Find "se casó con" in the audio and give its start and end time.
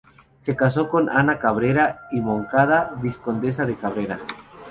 0.39-1.11